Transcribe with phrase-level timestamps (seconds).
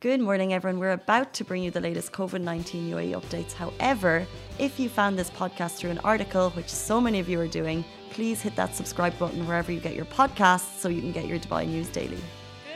[0.00, 0.78] Good morning, everyone.
[0.78, 3.52] We're about to bring you the latest COVID 19 UAE updates.
[3.52, 4.24] However,
[4.56, 7.84] if you found this podcast through an article, which so many of you are doing,
[8.10, 11.40] please hit that subscribe button wherever you get your podcasts so you can get your
[11.40, 12.20] Dubai news daily.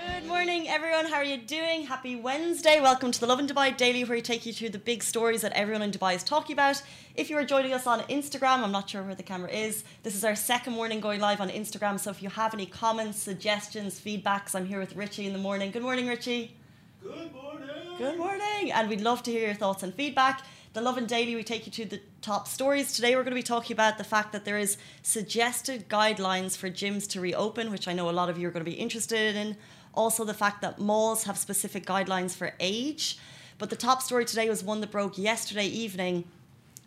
[0.04, 1.06] Good morning, everyone.
[1.06, 1.86] How are you doing?
[1.86, 2.80] Happy Wednesday.
[2.80, 5.52] Welcome to the Lovin Dubai Daily, where we take you through the big stories that
[5.52, 6.82] everyone in Dubai is talking about.
[7.14, 9.84] If you are joining us on Instagram, I'm not sure where the camera is.
[10.02, 12.00] This is our second morning going live on Instagram.
[12.00, 15.70] So if you have any comments, suggestions, feedbacks, I'm here with Richie in the morning.
[15.70, 16.56] Good morning, Richie.
[17.02, 17.96] Good morning.
[17.98, 18.72] Good morning.
[18.72, 20.42] And we'd love to hear your thoughts and feedback.
[20.72, 22.92] The Lovin Daily, we take you to the top stories.
[22.92, 26.70] Today, we're going to be talking about the fact that there is suggested guidelines for
[26.70, 29.34] gyms to reopen, which I know a lot of you are going to be interested
[29.34, 29.56] in.
[29.94, 33.18] Also, the fact that malls have specific guidelines for age.
[33.58, 36.24] But the top story today was one that broke yesterday evening.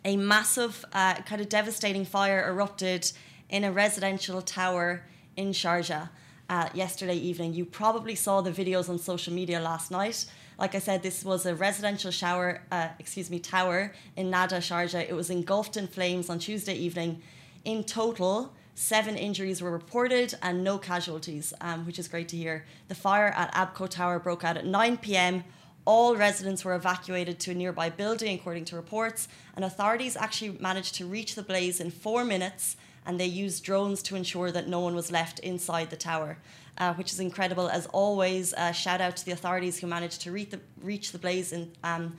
[0.06, 3.12] A massive, uh, kind of devastating fire erupted
[3.50, 5.04] in a residential tower
[5.36, 6.08] in Sharjah
[6.48, 7.54] uh, yesterday evening.
[7.54, 10.26] You probably saw the videos on social media last night.
[10.58, 15.08] Like I said, this was a residential shower, uh, excuse me, tower in Nahda, Sharjah.
[15.08, 17.20] It was engulfed in flames on Tuesday evening.
[17.64, 22.64] In total, seven injuries were reported and no casualties, um, which is great to hear.
[22.88, 25.44] The fire at Abbco Tower broke out at 9 p.m.
[25.84, 30.94] All residents were evacuated to a nearby building, according to reports, and authorities actually managed
[30.96, 32.76] to reach the blaze in four minutes
[33.06, 36.38] and they used drones to ensure that no one was left inside the tower,
[36.78, 37.68] uh, which is incredible.
[37.68, 41.18] As always, uh, shout out to the authorities who managed to reach the, reach the
[41.18, 42.18] blaze in, um,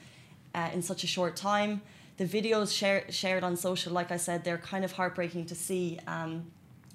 [0.56, 1.82] uh, in such a short time.
[2.16, 6.00] The videos share, shared on social, like I said, they're kind of heartbreaking to see.
[6.08, 6.48] Um,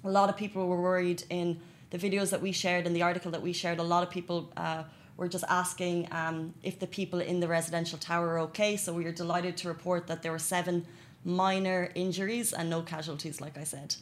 [0.03, 3.31] a lot of people were worried in the videos that we shared and the article
[3.31, 3.79] that we shared.
[3.79, 4.83] A lot of people uh,
[5.15, 8.75] were just asking um, if the people in the residential tower are okay.
[8.75, 10.85] So we are delighted to report that there were seven
[11.25, 13.95] minor injuries and no casualties, like I said.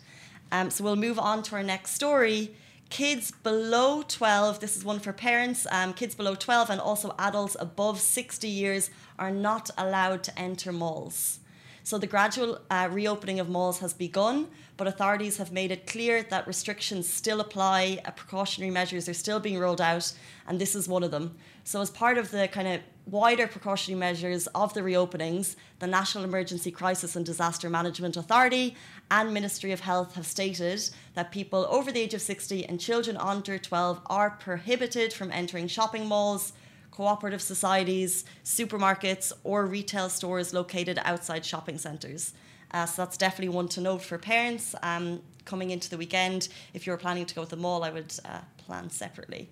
[0.52, 2.56] Um, so we'll move on to our next story.
[2.90, 7.56] Kids below 12, this is one for parents, um, kids below 12 and also adults
[7.60, 11.40] above 60 years are not allowed to enter malls.
[11.84, 16.24] So the gradual uh, reopening of malls has begun, but authorities have made it clear
[16.24, 20.14] that restrictions still apply, uh, precautionary measures are still being rolled out,
[20.48, 21.36] and this is one of them.
[21.64, 26.24] So, as part of the kind of wider precautionary measures of the reopenings, the National
[26.24, 28.76] Emergency Crisis and Disaster Management Authority
[29.10, 33.18] and Ministry of Health have stated that people over the age of 60 and children
[33.18, 36.54] under 12 are prohibited from entering shopping malls,
[36.92, 42.34] cooperative societies, supermarkets, or retail stores located outside shopping centres.
[42.72, 46.48] Uh, so that's definitely one to note for parents um, coming into the weekend.
[46.74, 49.50] If you're planning to go to the mall, I would uh, plan separately.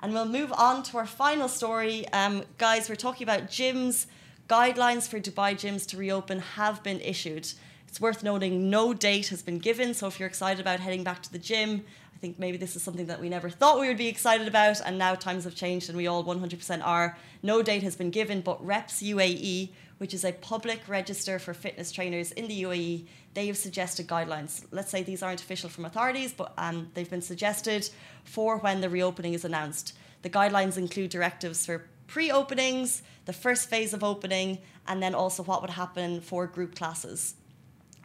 [0.00, 2.06] And we'll move on to our final story.
[2.08, 4.06] Um, guys, we're talking about gyms.
[4.48, 7.52] Guidelines for Dubai gyms to reopen have been issued.
[7.88, 11.22] It's worth noting no date has been given, so if you're excited about heading back
[11.22, 11.84] to the gym,
[12.18, 14.80] I think maybe this is something that we never thought we would be excited about,
[14.80, 17.16] and now times have changed and we all 100% are.
[17.44, 21.92] No date has been given, but Reps UAE, which is a public register for fitness
[21.92, 24.64] trainers in the UAE, they have suggested guidelines.
[24.72, 27.88] Let's say these aren't official from authorities, but um, they've been suggested
[28.24, 29.96] for when the reopening is announced.
[30.22, 34.58] The guidelines include directives for pre openings, the first phase of opening,
[34.88, 37.36] and then also what would happen for group classes.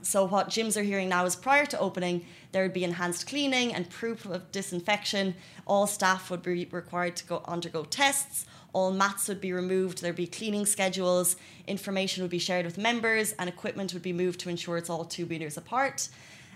[0.04, 3.74] So, what gyms are hearing now is prior to opening, there would be enhanced cleaning
[3.74, 5.34] and proof of disinfection.
[5.66, 8.46] All staff would be required to go undergo tests.
[8.74, 10.02] All mats would be removed.
[10.02, 11.38] There'd be cleaning schedules.
[11.68, 15.06] Information would be shared with members, and equipment would be moved to ensure it's all
[15.06, 16.10] two meters apart.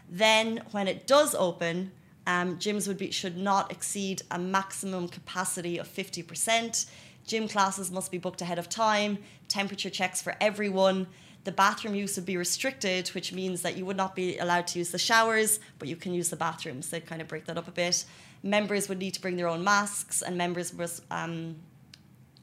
[0.10, 1.92] Then, when it does open,
[2.26, 6.86] um, gyms would be should not exceed a maximum capacity of fifty percent.
[7.26, 9.20] Gym classes must be booked ahead of time.
[9.48, 11.08] Temperature checks for everyone
[11.48, 14.80] the bathroom use would be restricted, which means that you would not be allowed to
[14.80, 16.90] use the showers, but you can use the bathrooms.
[16.90, 18.04] They kind of break that up a bit.
[18.44, 21.56] Members would need to bring their own masks, and members must um,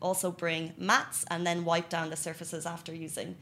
[0.01, 3.37] also bring mats and then wipe down the surfaces after using,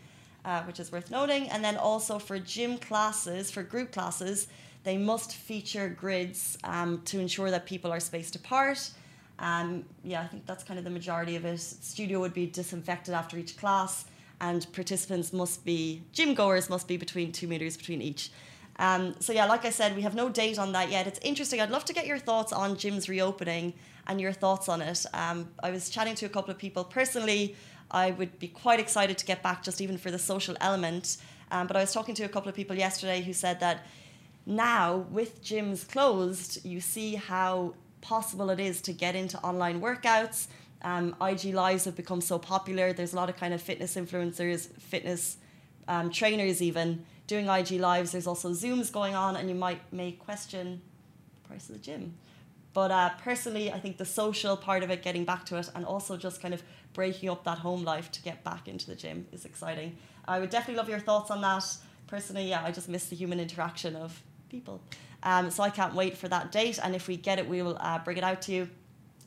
[0.44, 1.48] uh, which is worth noting.
[1.50, 4.48] And then also for gym classes, for group classes,
[4.82, 8.90] they must feature grids um, to ensure that people are spaced apart.
[9.38, 11.60] Um, yeah, I think that's kind of the majority of it.
[11.60, 14.06] Studio would be disinfected after each class
[14.42, 18.30] and participants must be gym goers must be between two meters between each.
[18.78, 21.06] Um, so yeah, like I said, we have no date on that yet.
[21.06, 21.60] It's interesting.
[21.60, 23.72] I'd love to get your thoughts on gyms reopening
[24.08, 25.06] and your thoughts on it.
[25.14, 27.54] Um, I was chatting to a couple of people personally.
[27.90, 31.18] I would be quite excited to get back, just even for the social element.
[31.52, 33.86] Um, but I was talking to a couple of people yesterday who said that
[34.44, 40.48] now, with gyms closed, you see how possible it is to get into online workouts
[40.82, 42.92] um, IG lives have become so popular.
[42.92, 45.36] There's a lot of kind of fitness influencers, fitness
[45.88, 48.12] um, trainers, even doing IG lives.
[48.12, 50.82] There's also Zooms going on, and you might may question
[51.42, 52.14] the price of the gym.
[52.72, 55.84] But uh, personally, I think the social part of it, getting back to it, and
[55.84, 56.62] also just kind of
[56.94, 59.96] breaking up that home life to get back into the gym is exciting.
[60.26, 61.64] I would definitely love your thoughts on that.
[62.06, 64.80] Personally, yeah, I just miss the human interaction of people.
[65.22, 67.76] Um, so I can't wait for that date, and if we get it, we will
[67.78, 68.68] uh, bring it out to you.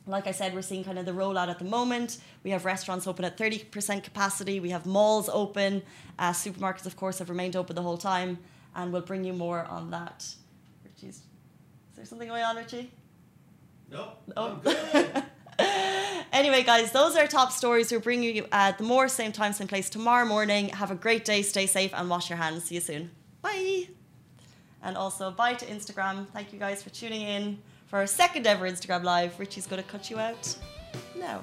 [0.08, 2.18] Like I said, we're seeing kind of the rollout at the moment.
[2.44, 4.60] We have restaurants open at 30% capacity.
[4.60, 5.82] We have malls open.
[6.18, 8.38] Uh, supermarkets, of course, have remained open the whole time.
[8.76, 10.24] And we'll bring you more on that.
[10.84, 11.22] Richie's, is
[11.96, 12.92] there something going on, Richie?
[13.90, 14.12] No.
[14.36, 14.46] Oh.
[14.46, 15.24] I'm good.
[16.32, 17.90] anyway, guys, those are our top stories.
[17.90, 20.68] We're bringing you uh, the more, same time, same place tomorrow morning.
[20.68, 22.64] Have a great day, stay safe, and wash your hands.
[22.64, 23.10] See you soon.
[23.42, 23.88] Bye.
[24.82, 26.28] And also, bye to Instagram.
[26.28, 29.38] Thank you guys for tuning in for our second ever Instagram Live.
[29.38, 30.56] Richie's going to cut you out
[31.18, 31.40] now.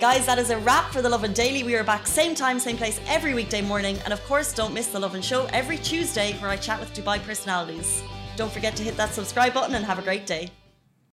[0.00, 1.62] Guys, that is a wrap for The Lovin Daily.
[1.62, 3.96] We are back same time, same place every weekday morning.
[4.04, 7.22] And of course, don't miss The Lovin Show every Tuesday where I chat with Dubai
[7.22, 8.02] personalities.
[8.36, 10.50] Don't forget to hit that subscribe button and have a great day.